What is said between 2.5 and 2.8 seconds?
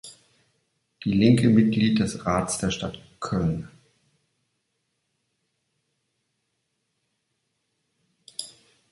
der